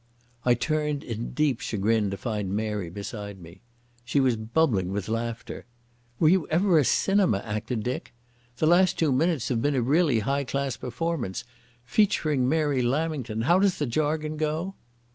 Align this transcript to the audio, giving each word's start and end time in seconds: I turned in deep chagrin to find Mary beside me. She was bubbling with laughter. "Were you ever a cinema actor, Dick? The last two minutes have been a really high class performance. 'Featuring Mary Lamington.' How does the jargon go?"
I 0.45 0.55
turned 0.55 1.03
in 1.03 1.33
deep 1.33 1.59
chagrin 1.59 2.09
to 2.09 2.17
find 2.17 2.55
Mary 2.55 2.89
beside 2.89 3.39
me. 3.39 3.61
She 4.03 4.19
was 4.19 4.35
bubbling 4.35 4.91
with 4.91 5.07
laughter. 5.07 5.67
"Were 6.19 6.27
you 6.27 6.47
ever 6.47 6.79
a 6.79 6.83
cinema 6.83 7.37
actor, 7.45 7.75
Dick? 7.75 8.11
The 8.57 8.65
last 8.65 8.97
two 8.97 9.11
minutes 9.11 9.49
have 9.49 9.61
been 9.61 9.75
a 9.75 9.81
really 9.83 10.21
high 10.21 10.43
class 10.45 10.75
performance. 10.75 11.43
'Featuring 11.83 12.49
Mary 12.49 12.81
Lamington.' 12.81 13.41
How 13.43 13.59
does 13.59 13.77
the 13.77 13.85
jargon 13.85 14.37
go?" 14.37 14.73